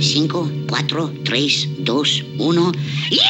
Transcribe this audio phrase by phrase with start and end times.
[0.00, 2.72] 5, 4, 3, 2, 1.
[3.10, 3.20] ¡Yeah!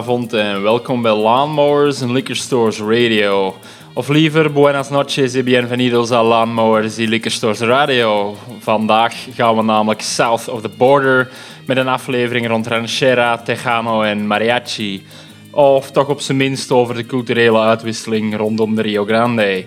[0.07, 3.56] En welkom bij Lawnmowers and Liquor Stores Radio.
[3.94, 8.35] Of liever, buenas noches y bienvenidos a Lawnmowers y Liquor Stores Radio.
[8.59, 11.29] Vandaag gaan we namelijk south of the border
[11.66, 15.06] met een aflevering rond ranchera, tejano en mariachi.
[15.51, 19.66] Of toch op zijn minst over de culturele uitwisseling rondom de Rio Grande.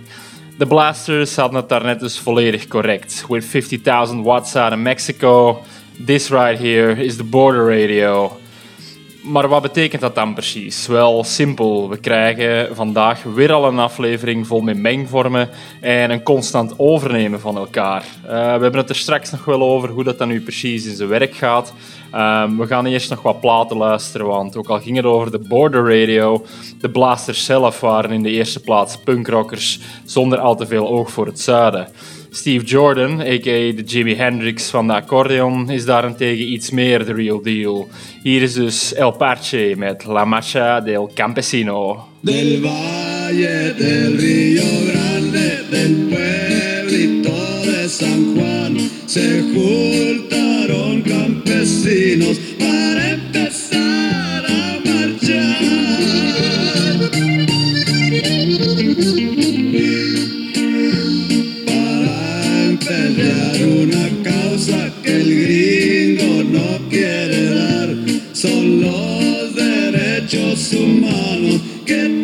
[0.59, 3.25] De blasters hadden het daarnet dus volledig correct.
[3.29, 5.63] With 50,000 watts out of Mexico,
[6.07, 8.40] this right here is the border radio.
[9.23, 10.87] Maar wat betekent dat dan precies?
[10.87, 11.89] Wel simpel.
[11.89, 15.49] We krijgen vandaag weer al een aflevering vol met mengvormen
[15.81, 18.05] en een constant overnemen van elkaar.
[18.23, 20.97] Eh, we hebben het er straks nog wel over hoe dat dan nu precies in
[20.97, 21.73] zijn werk gaat.
[22.11, 25.39] Ehm, we gaan eerst nog wat platen luisteren, want ook al ging het over de
[25.49, 26.45] border radio,
[26.81, 31.27] de blasters zelf waren in de eerste plaats punkrockers zonder al te veel oog voor
[31.27, 31.89] het zuiden.
[32.33, 33.73] Steve Jordan, a.k.a.
[33.73, 37.89] de Jimi Hendrix van de accordeon, is daarentegen iets meer de real deal.
[38.23, 42.09] Hier is dus El Parche met La Marcha del Campesino.
[42.21, 54.10] Del valle del Río Grande, del pueblito de San Juan, se juntaron campesinos para empezar
[65.03, 67.89] que el gringo no quiere dar,
[68.33, 72.20] son los derechos humanos que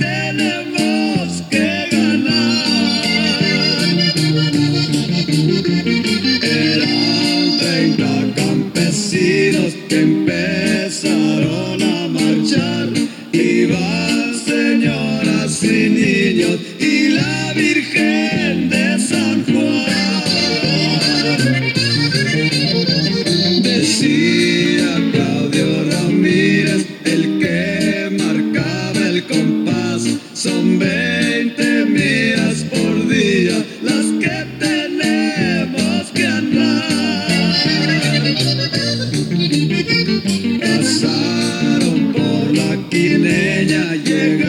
[42.96, 44.45] y de ella llega.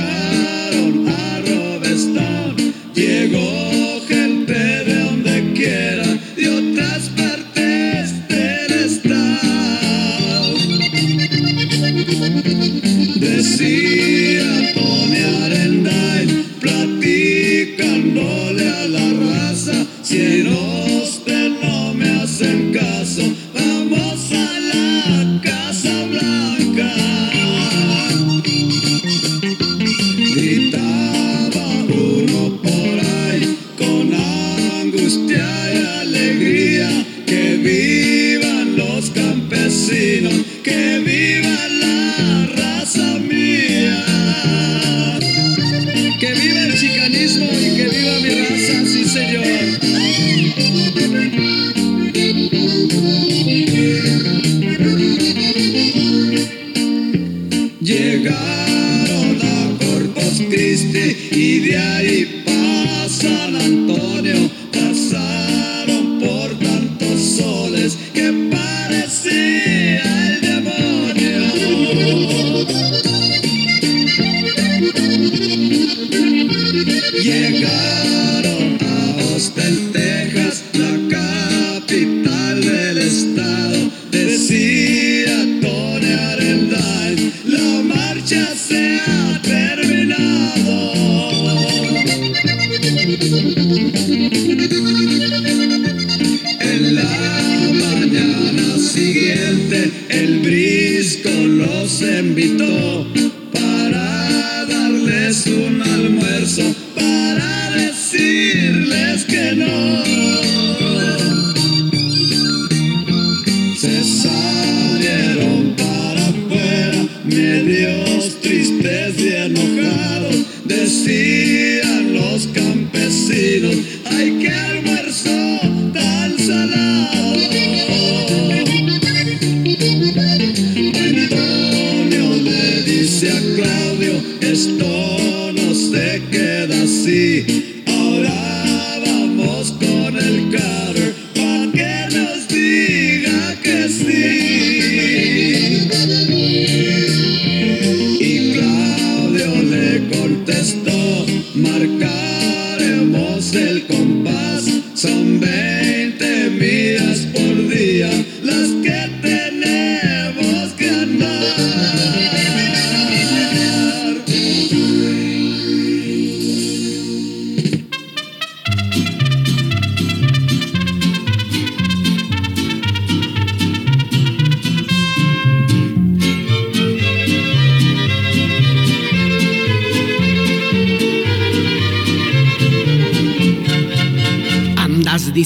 [100.09, 103.16] El brisco los invitó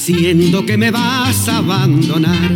[0.08, 2.54] diciendo que me vas a abandonar,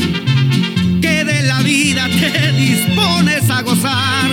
[0.99, 4.31] que de la vida te dispones a gozar,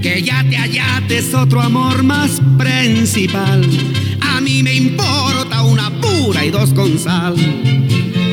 [0.00, 3.60] que ya te hallates otro amor más principal.
[4.22, 7.34] A mí me importa una pura y dos con sal.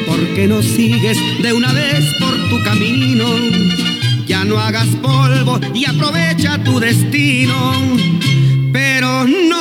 [0.08, 3.26] porque no sigues de una vez por tu camino?
[4.26, 7.74] Ya no hagas polvo y aprovecha tu destino.
[8.72, 9.61] Pero no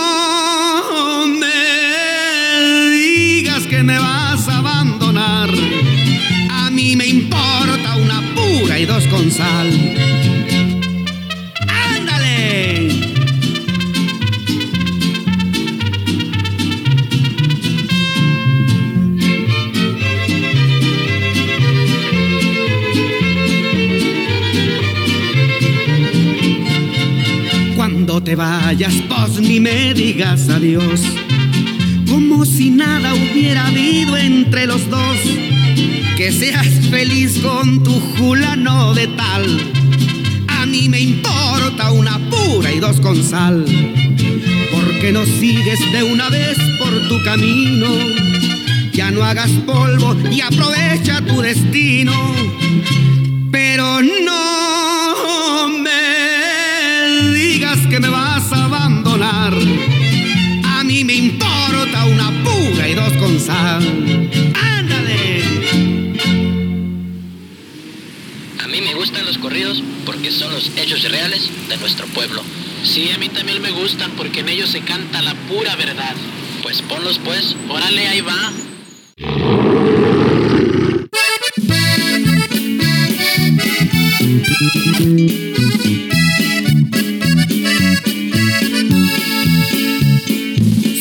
[8.91, 9.69] con sal.
[11.69, 12.89] ¡Ándale!
[27.77, 31.01] Cuando te vayas, pues ni me digas adiós.
[32.09, 35.60] Como si nada hubiera habido entre los dos.
[36.21, 39.73] Que seas feliz con tu fulano de tal.
[40.49, 43.65] A mí me importa una pura y dos con sal.
[44.71, 47.89] Porque no sigues de una vez por tu camino.
[48.93, 52.13] Ya no hagas polvo y aprovecha tu destino.
[53.51, 59.55] Pero no me digas que me vas a abandonar.
[60.67, 64.30] A mí me importa una pura y dos con sal.
[70.07, 72.43] Porque son los hechos reales de nuestro pueblo.
[72.83, 76.15] Sí, a mí también me gustan porque en ellos se canta la pura verdad.
[76.63, 78.53] Pues ponlos pues, órale, ahí va.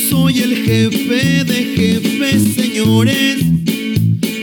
[0.09, 3.45] Soy el jefe de jefes, señores.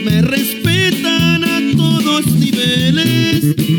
[0.05, 3.76] Me respetan a todos niveles.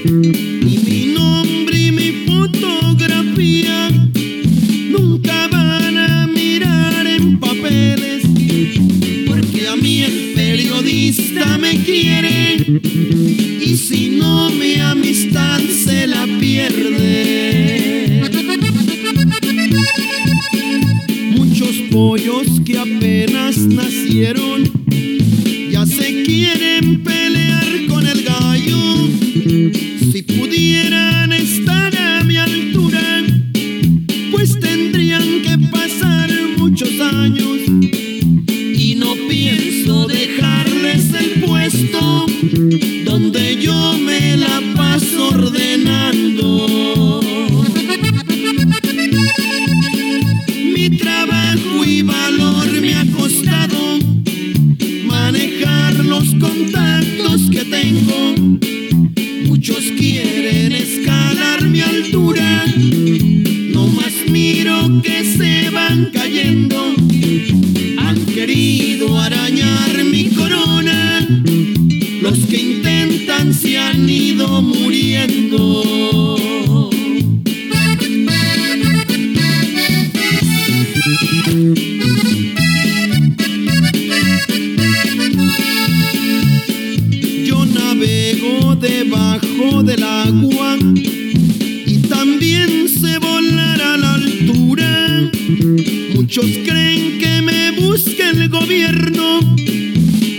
[96.14, 99.40] Muchos creen que me busca el gobierno,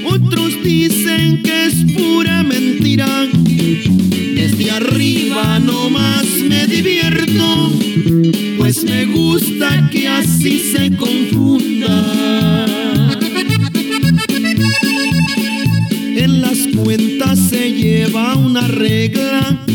[0.05, 3.27] otros dicen que es pura mentira.
[4.35, 7.71] Desde arriba nomás me divierto,
[8.57, 12.65] pues me gusta que así se confunda.
[16.15, 19.65] En las cuentas se lleva una regla,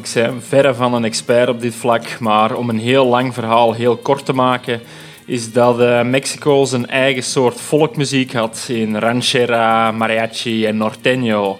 [0.00, 2.18] ik ben verre van een expert op dit vlak.
[2.20, 4.80] Maar om een heel lang verhaal heel kort te maken,
[5.26, 11.56] is dat eh, Mexico zijn eigen soort volkmuziek had in ranchera, mariachi en norteño.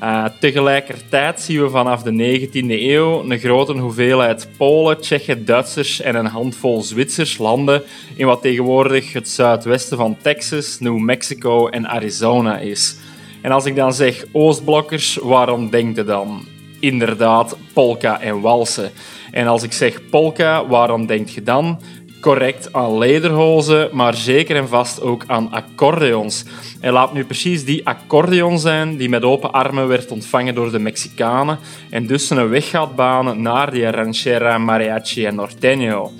[0.00, 6.14] Eh, tegelijkertijd zien we vanaf de 19e eeuw een grote hoeveelheid Polen, Tsjechen, Duitsers en
[6.14, 7.82] een handvol Zwitsers landen
[8.16, 12.96] in wat tegenwoordig het zuidwesten van Texas, New Mexico en Arizona is.
[13.42, 16.56] En als ik dan zeg Oostblokkers, waarom denkt je dan?
[16.80, 18.90] Inderdaad, polka en walsen.
[19.30, 21.80] En als ik zeg polka, waarom denk je dan?
[22.20, 26.44] Correct aan lederhozen, maar zeker en vast ook aan accordeons.
[26.80, 30.78] En laat nu precies die accordeon zijn die met open armen werd ontvangen door de
[30.78, 31.58] Mexicanen
[31.90, 36.10] en dus een weg gaat banen naar die ranchera, mariachi en norteño.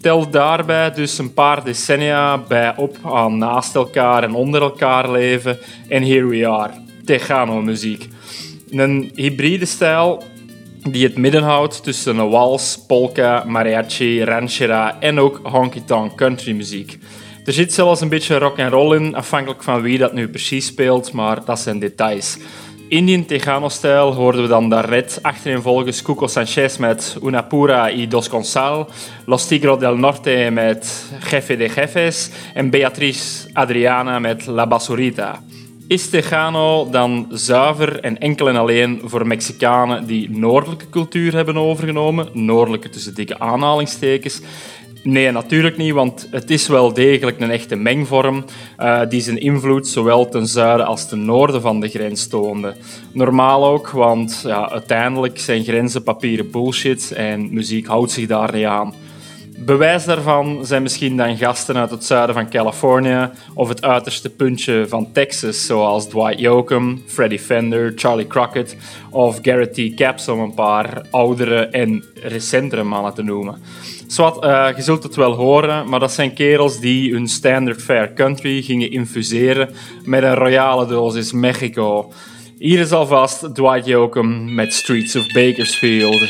[0.00, 5.58] Tel daarbij dus een paar decennia bij op aan naast elkaar en onder elkaar leven.
[5.88, 6.72] En here we are,
[7.04, 8.08] Tejano-muziek.
[8.70, 10.22] Een hybride stijl
[10.82, 16.98] die het midden houdt tussen een wals, polka, mariachi, ranchera en ook honky-tonk country muziek.
[17.44, 20.66] Er zit zelfs een beetje rock and roll in, afhankelijk van wie dat nu precies
[20.66, 22.38] speelt, maar dat zijn details.
[22.88, 28.28] In die Tejano-stijl hoorden we dan daarnet achtereenvolgens Cuco Sanchez met Una Pura y Dos
[28.28, 28.88] Consal,
[29.24, 35.42] Los Tigros del Norte met Jefe de Jefes en Beatriz Adriana met La Basurita.
[35.88, 42.28] Is Tejano dan zuiver en enkel en alleen voor Mexicanen die noordelijke cultuur hebben overgenomen?
[42.32, 44.40] Noordelijke tussen dikke aanhalingstekens.
[45.02, 48.44] Nee, natuurlijk niet, want het is wel degelijk een echte mengvorm
[48.78, 52.74] uh, die zijn invloed zowel ten zuiden als ten noorden van de grens toonde.
[53.12, 58.64] Normaal ook, want ja, uiteindelijk zijn grenzen papieren bullshit en muziek houdt zich daar niet
[58.64, 58.94] aan.
[59.58, 64.84] Bewijs daarvan zijn misschien dan gasten uit het zuiden van Californië of het uiterste puntje
[64.88, 68.76] van Texas, zoals Dwight Yoakam, Freddie Fender, Charlie Crockett
[69.10, 69.94] of Garrett T.
[69.94, 73.62] Capps, om een paar oudere en recentere mannen te noemen.
[74.06, 78.12] Zwat, uh, je zult het wel horen, maar dat zijn kerels die hun standard fare
[78.12, 79.68] country gingen infuseren
[80.04, 82.12] met een royale dosis Mexico.
[82.58, 86.28] Hier is alvast Dwight Yoakam met Streets of Bakersfield.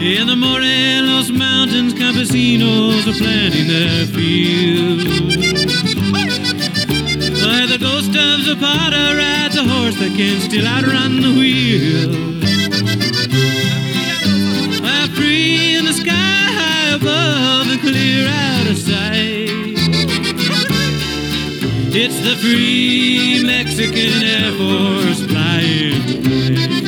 [0.00, 5.04] In the Morelos Mountains, campesinos are planting their fields.
[7.44, 12.12] Where the ghost of Zapata rides a horse that can still outrun the wheel.
[14.80, 19.50] While free in the sky high above and clear out of sight.
[21.92, 26.79] It's the free Mexican Air Force flying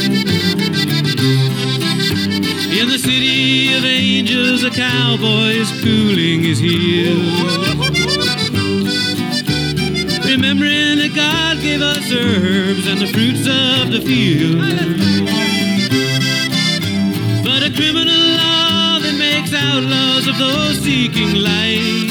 [3.03, 7.19] city of angels, a cowboy is cooling his heels.
[10.25, 14.63] Remembering that God gave us herbs and the fruits of the field.
[17.45, 22.07] But a criminal law that makes outlaws of those seeking light.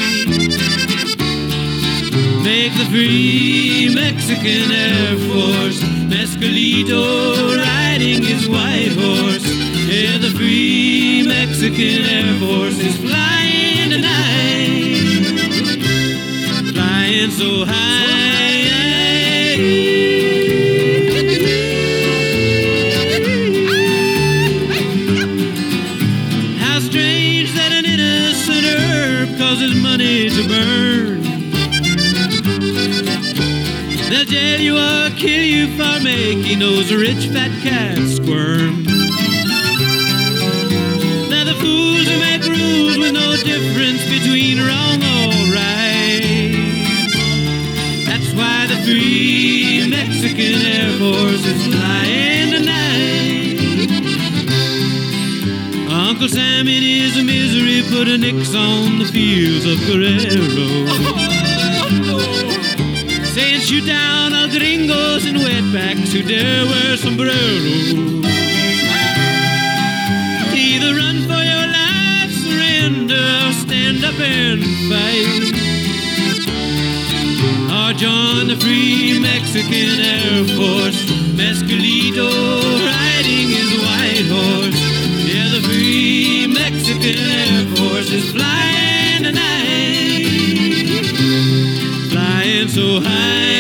[2.44, 5.80] Make the free Mexican Air Force
[6.12, 9.48] Mescalito riding his white horse.
[9.92, 10.81] Yeah, the free
[11.52, 15.26] Mexican Air Force is flying tonight,
[16.74, 17.92] flying so high.
[26.58, 31.22] how strange that a sinner causes money to burn.
[34.10, 38.81] They'll jail you or kill you for making those rich fat cats squirm.
[50.22, 53.58] Mexican Air Force is flying tonight.
[55.90, 60.86] Uncle Sam in his misery put a nix on the fields of Guerrero.
[63.34, 67.94] Saying shoot down all gringos and wetbacks who dare wear sombreros.
[70.54, 75.61] Either run for your life, surrender, or stand up and fight
[78.02, 81.06] joined the Free Mexican Air Force.
[81.38, 82.30] Mescalito
[82.84, 84.82] riding his white horse.
[85.30, 90.26] Yeah, the Free Mexican Air Force is flying tonight.
[92.10, 93.51] Flying so high.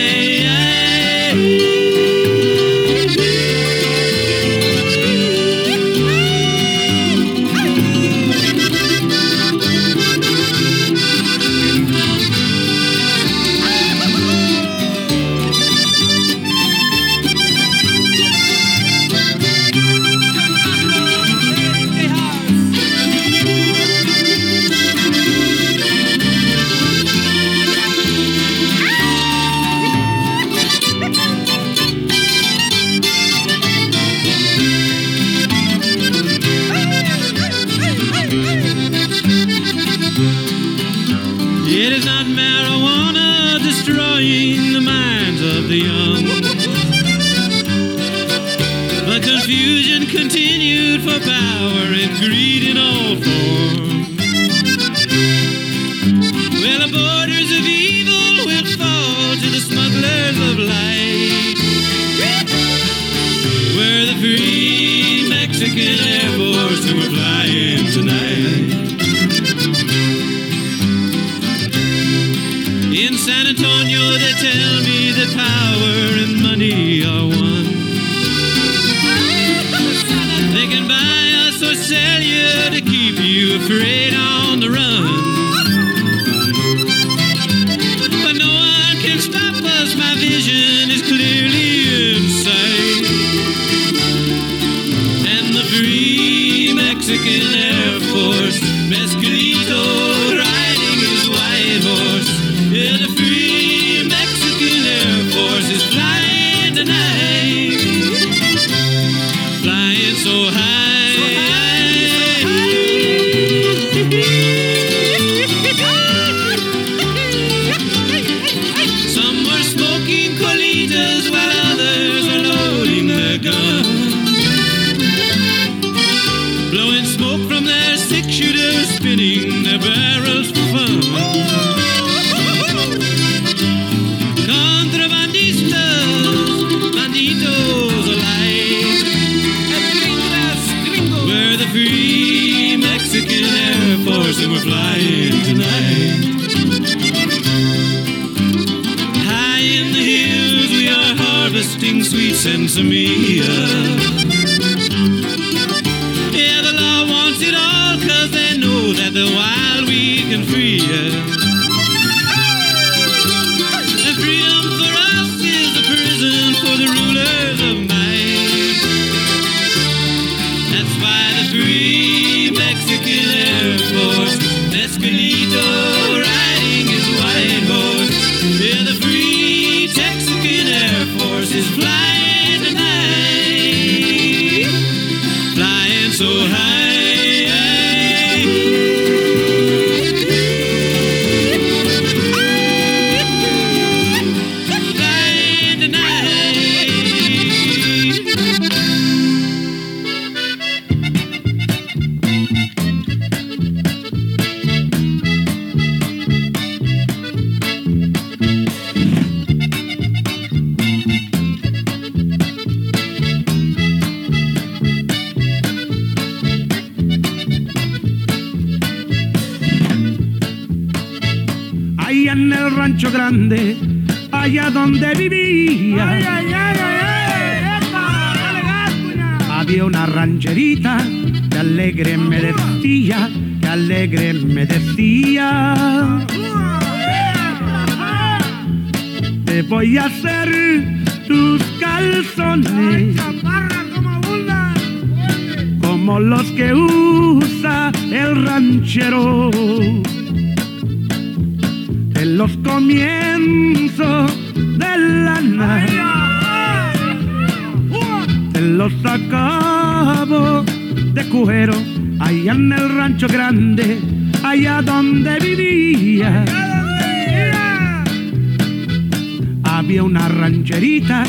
[269.63, 271.23] Había una rancherita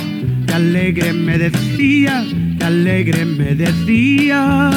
[0.46, 2.24] que alegre me decía,
[2.58, 4.70] que alegre me decía.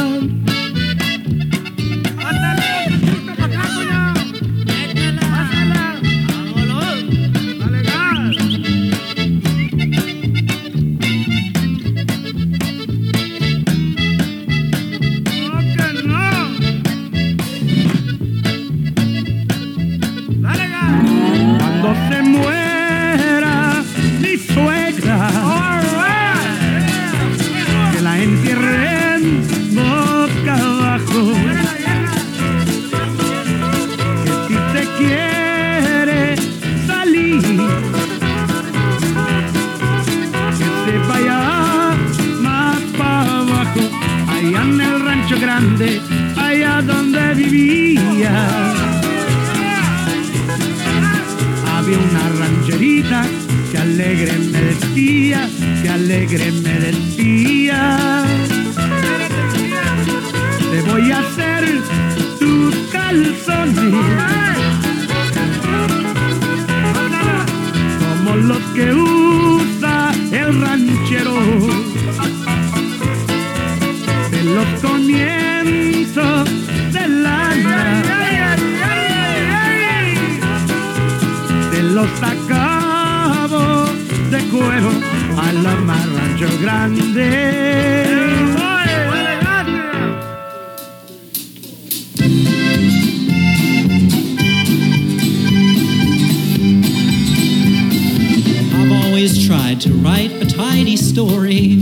[100.96, 101.76] story,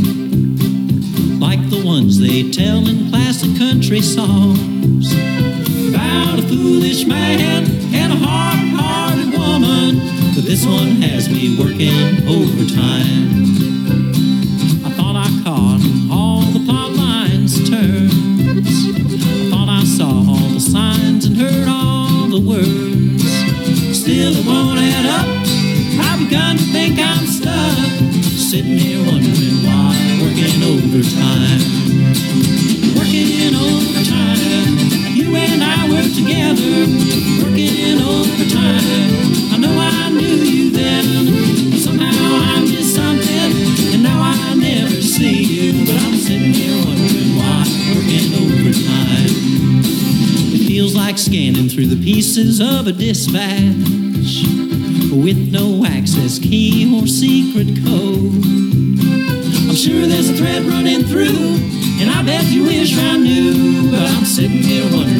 [1.39, 4.82] like the ones they tell in classic country songs.
[52.83, 54.43] of a dispatch
[55.13, 58.43] with no access key or secret code.
[59.69, 61.59] I'm sure there's a thread running through,
[62.01, 65.12] and I bet you wish I knew, but I'm sitting here wondering.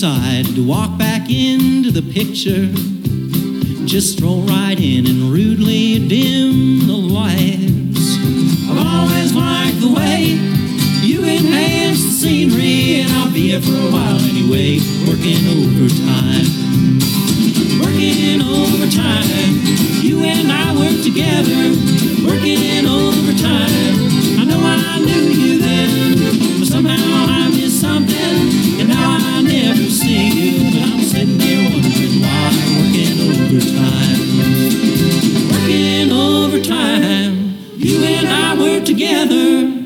[0.00, 2.70] decide to walk back into the picture.
[3.84, 8.14] Just stroll right in and rudely dim the lights.
[8.70, 10.38] I've always liked the way
[11.02, 14.78] you enhance the scenery, and I'll be here for a while anyway,
[15.10, 16.46] working overtime.
[17.82, 19.50] Working overtime.
[19.98, 21.74] You and I work together,
[22.22, 23.98] working overtime.
[24.38, 28.57] I know I knew you then, but somehow I missed something.
[30.40, 34.20] I'm sitting here wondering why working overtime.
[35.50, 37.58] Working overtime.
[37.76, 39.77] You and I were together.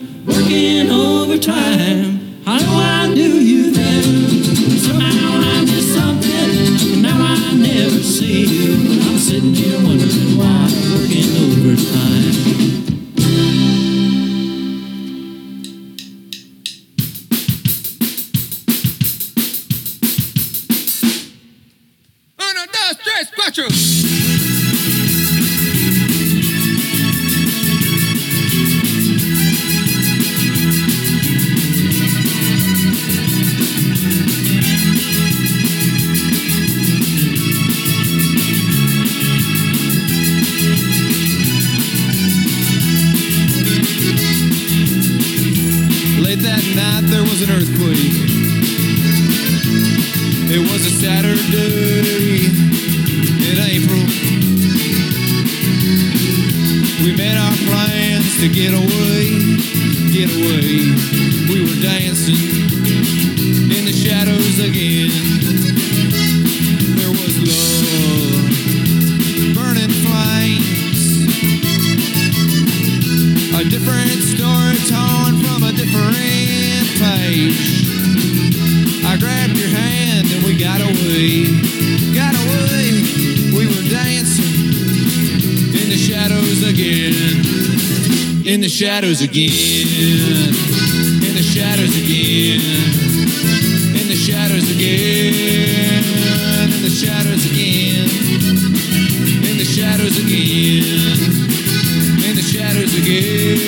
[51.22, 52.46] Saturday
[53.46, 54.02] in April.
[57.04, 59.30] We made our plans to get away,
[60.10, 60.90] get away.
[61.46, 62.81] We were dancing
[88.72, 89.86] shadows again,
[91.22, 92.60] in the shadows again,
[94.00, 96.02] in the shadows again,
[96.72, 98.08] in the shadows again,
[99.44, 101.52] in the shadows again.
[102.24, 103.58] In the shadows again.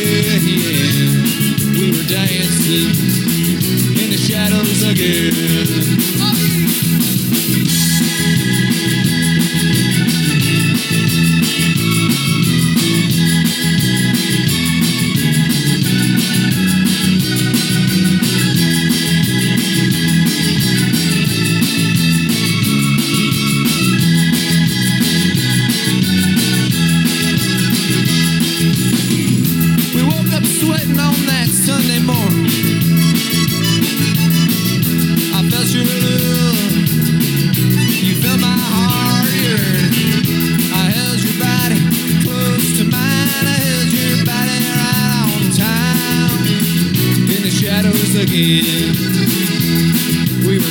[1.78, 2.96] We were dancing.
[4.02, 5.33] In the shadows again.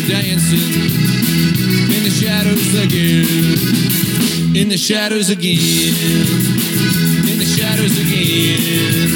[0.08, 0.92] Dancing.
[1.96, 3.26] In the shadows again.
[4.56, 6.64] In the shadows again
[7.34, 9.10] in the shadows again,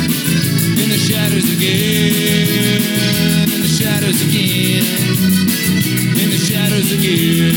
[0.81, 2.81] in the shadows again,
[3.51, 4.83] in the shadows again,
[6.17, 7.53] in the shadows again,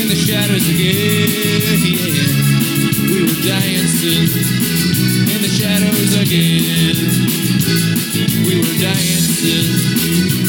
[0.00, 1.82] in the shadows again.
[3.12, 4.28] We were dancing
[5.30, 6.96] in the shadows again.
[8.46, 10.41] We were dancing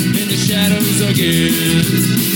[0.54, 2.34] shadows again.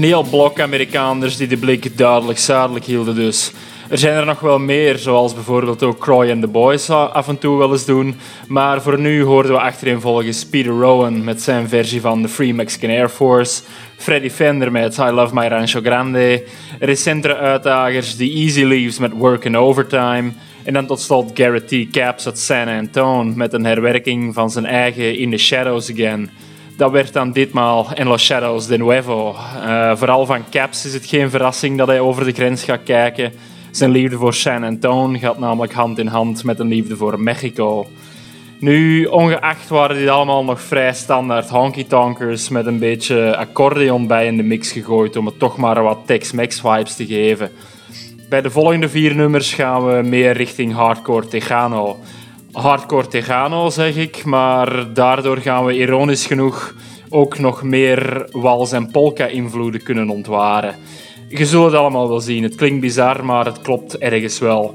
[0.00, 3.52] Een heel blok Amerikaners die de blik duidelijk zuidelijk hielden dus.
[3.88, 7.38] Er zijn er nog wel meer, zoals bijvoorbeeld ook Croy and the Boys af en
[7.38, 8.14] toe wel eens doen.
[8.48, 12.90] Maar voor nu hoorden we achtereenvolgens Peter Rowan met zijn versie van The Free Mexican
[12.90, 13.62] Air Force,
[13.96, 16.44] Freddie Fender met I Love My Rancho Grande,
[16.78, 20.32] recentere uitdagers The Easy Leaves met Work and Overtime
[20.64, 21.90] en dan tot slot Garrett T.
[21.90, 26.30] Caps uit San Antone met een herwerking van zijn eigen In the Shadows Again.
[26.80, 29.34] Dat werd dan ditmaal En Los Shadows de Nuevo.
[29.64, 33.32] Eh, vooral van Caps is het geen verrassing dat hij over de grens gaat kijken.
[33.70, 37.86] Zijn liefde voor San Antone gaat namelijk hand in hand met een liefde voor Mexico.
[38.58, 44.36] Nu, ongeacht waren dit allemaal nog vrij standaard honky-tonkers met een beetje accordeon bij in
[44.36, 47.50] de mix gegooid om het toch maar wat Tex-Mex vibes te geven.
[48.28, 51.98] Bij de volgende vier nummers gaan we meer richting hardcore Tejano.
[52.52, 56.74] Hardcore Tejano zeg ik, maar daardoor gaan we ironisch genoeg
[57.08, 60.74] ook nog meer wals- en polka-invloeden kunnen ontwaren.
[61.28, 62.42] Je zult het allemaal wel zien.
[62.42, 64.74] Het klinkt bizar, maar het klopt ergens wel.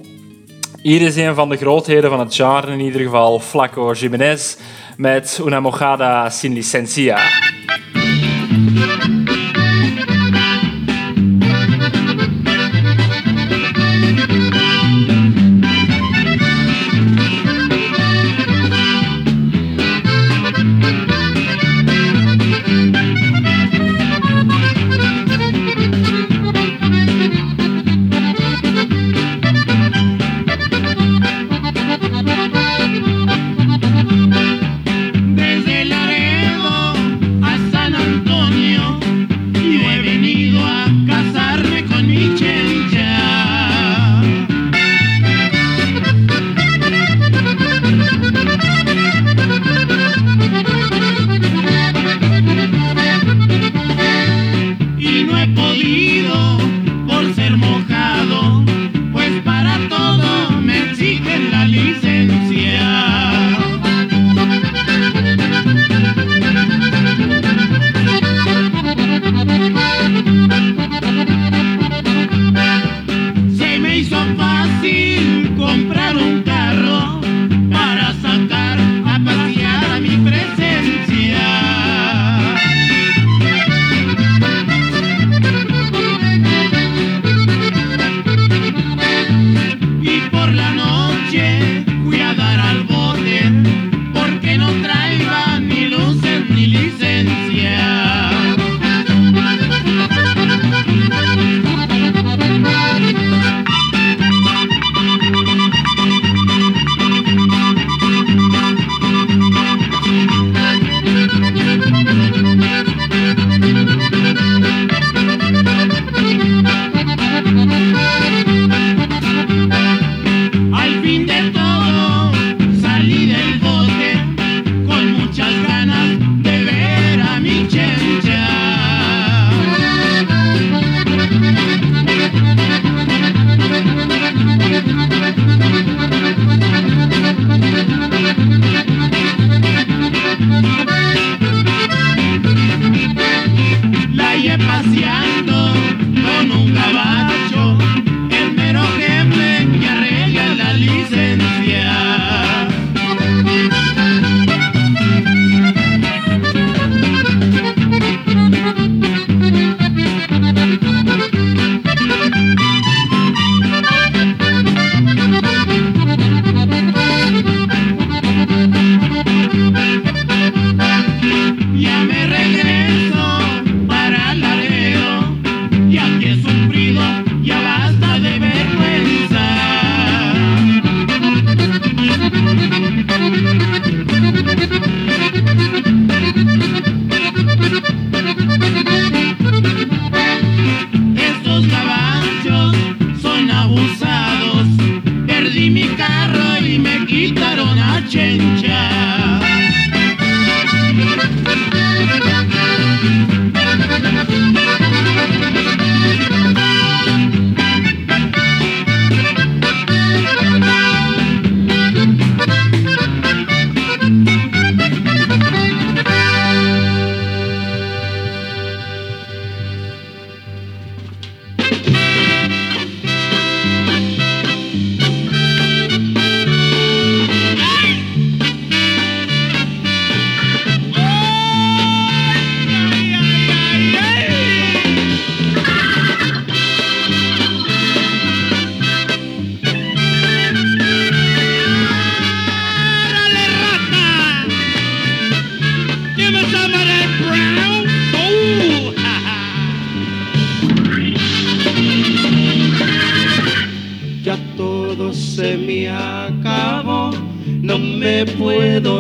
[0.82, 4.55] Hier is een van de grootheden van het genre in ieder geval, Flaco Jiménez
[4.97, 7.17] met Una mojada sin licencia.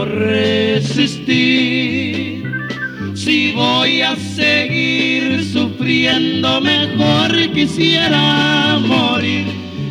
[0.03, 1.55] Resistir.
[3.13, 9.45] Si voy a seguir sufriendo, mejor quisiera morir.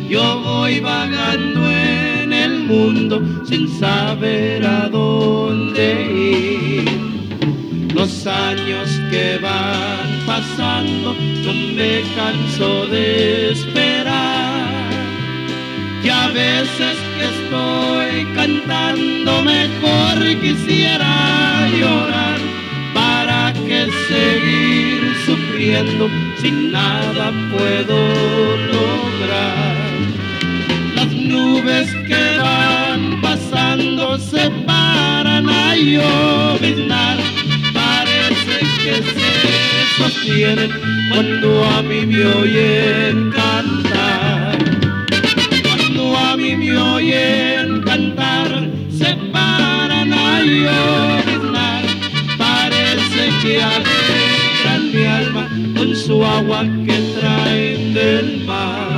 [0.07, 6.85] Yo voy vagando en el mundo sin saber a dónde ir.
[7.95, 14.91] Los años que van pasando, no me canso de esperar.
[16.03, 20.05] Y a veces que estoy cantando mejor
[20.41, 22.39] quisiera llorar
[22.93, 26.09] para que seguir sufriendo
[26.41, 27.97] sin nada puedo
[28.73, 29.75] lograr.
[30.95, 37.17] Las nubes que van pasando se paran a lloviznar
[37.73, 39.31] parece que se
[39.97, 40.71] sostienen
[41.09, 43.64] cuando a mí me oyen cantar.
[47.05, 51.83] oyen cantar, se paran a llorar.
[52.37, 58.94] Parece que alegran mi alma con su agua que traen del mar.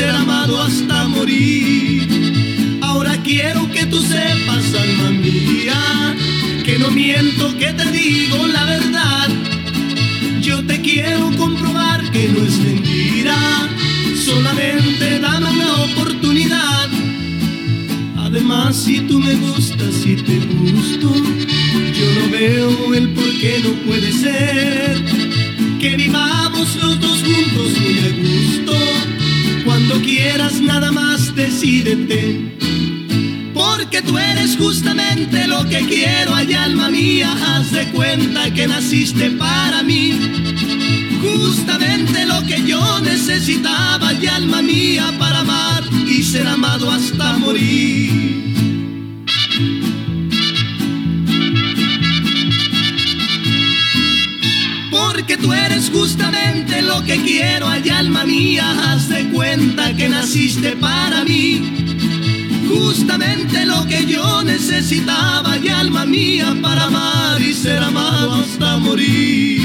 [0.00, 2.08] ser amado hasta morir.
[2.80, 6.16] Ahora quiero que tú sepas, alma mía,
[6.64, 9.28] que no miento, que te digo la verdad.
[10.40, 13.38] Yo te quiero comprobar que no es mentira,
[14.28, 16.88] solamente dame una oportunidad.
[18.16, 21.08] Además, si tú me gustas, si te gusto,
[21.98, 25.04] yo no veo el por qué no puede ser
[25.78, 28.99] que vivamos los dos juntos muy a gusto
[31.34, 32.56] decídete.
[33.54, 39.30] Porque tú eres justamente lo que quiero, ay alma mía, haz de cuenta que naciste
[39.32, 40.18] para mí.
[41.20, 48.49] Justamente lo que yo necesitaba, ay alma mía, para amar y ser amado hasta morir.
[55.30, 60.72] Porque tú eres justamente lo que quiero, ay alma mía, haz de cuenta que naciste
[60.72, 61.62] para mí.
[62.68, 69.59] Justamente lo que yo necesitaba, y alma mía, para amar y ser amado hasta morir.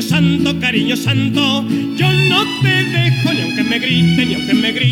[0.00, 1.64] Cariño santo, cariño santo.
[1.96, 4.89] Yo no te dejo ni aunque me griten, ni aunque me griten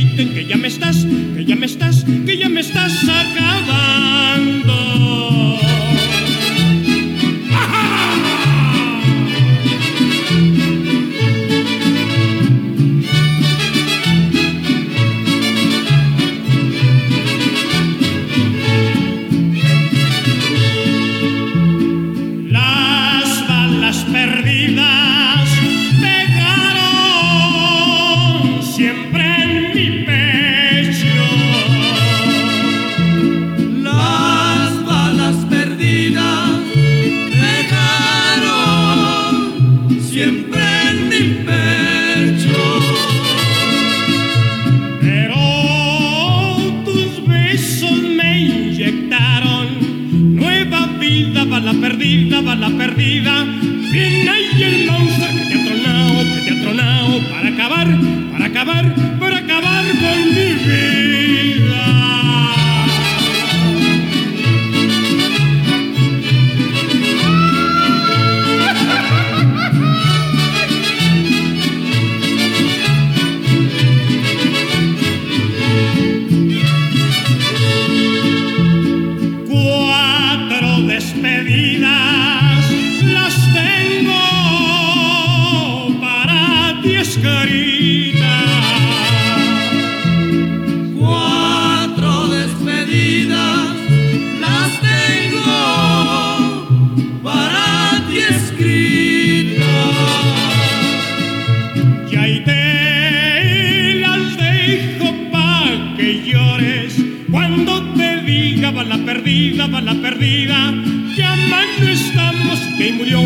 [111.90, 113.20] estamos, que murió.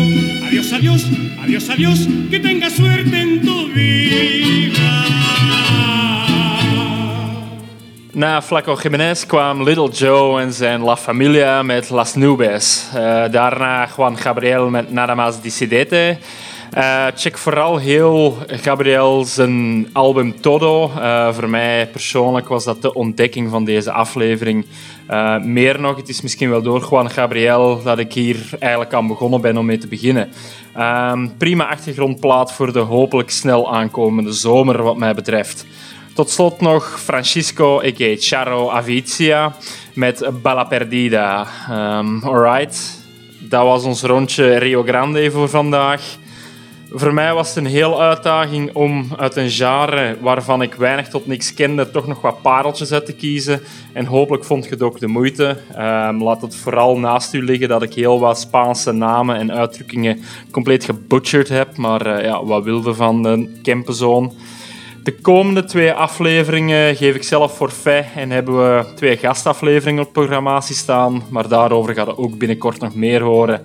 [0.47, 2.07] Adiós, adiós.
[2.29, 5.03] Que tengas suerte en tu vida.
[8.13, 12.89] Na Flaco Jiménez kwam Little Joe en zijn La Familia met Las Nubes.
[12.93, 16.17] Eh, daarna Juan Gabriel met Nada Más Decidete.
[16.73, 20.91] Eh, check vooral heel Gabriel zijn album Todo.
[20.99, 24.65] Eh, voor mij persoonlijk was dat de ontdekking van deze aflevering.
[25.07, 29.07] Eh, meer nog, het is misschien wel door Juan Gabriel dat ik hier eigenlijk aan
[29.07, 30.29] begonnen ben om mee te beginnen.
[30.73, 35.65] Ehm, prima achtergrondplaat voor de hopelijk snel aankomende zomer wat mij betreft.
[36.13, 38.15] Tot slot nog Francisco a.k.a.
[38.17, 39.55] Charo Avizia
[39.93, 41.47] met Balla Perdida.
[41.69, 43.01] Ehm, alright,
[43.39, 46.17] dat was ons rondje Rio Grande voor vandaag.
[46.95, 51.25] Voor mij was het een heel uitdaging om uit een genre waarvan ik weinig tot
[51.25, 53.61] niks kende, toch nog wat pareltjes uit te kiezen.
[53.93, 55.57] En hopelijk vond je het ook de moeite.
[55.75, 60.21] Ehm, laat het vooral naast u liggen dat ik heel wat Spaanse namen en uitdrukkingen
[60.51, 61.77] compleet gebutcherd heb.
[61.77, 64.33] Maar eh, ja, wat wilde van de Kempenzoon?
[65.03, 70.75] De komende twee afleveringen geef ik zelf forfait en hebben we twee gastafleveringen op programmatie
[70.75, 71.23] staan.
[71.29, 73.61] Maar daarover gaat het ook binnenkort nog meer horen.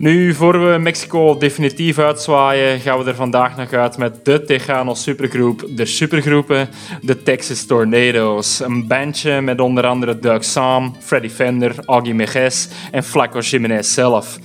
[0.00, 4.94] Nu, voor we Mexico definitief uitzwaaien, gaan we er vandaag nog uit met de Tejano
[4.94, 6.68] supergroep, de supergroepen,
[7.02, 8.60] de Texas Tornadoes.
[8.60, 14.38] Een bandje met onder andere Doug Sam, Freddy Fender, Augie Mejes en Flaco Jiménez zelf.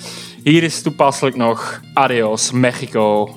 [0.43, 3.36] Hier is toepasselijk nog Adios Mexico.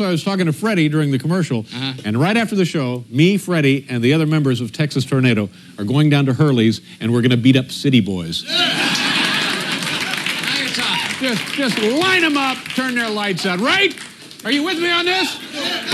[0.00, 1.92] Also, I was talking to Freddie during the commercial, Uh-huh.
[2.04, 5.84] and right after the show, me, Freddie, and the other members of Texas Tornado are
[5.84, 8.44] going down to Hurley's, and we're going to beat up City Boys.
[10.44, 11.18] Now you're talking.
[11.20, 13.94] Just, just line them up, turn their lights out, right?
[14.44, 15.38] Are you with me on this?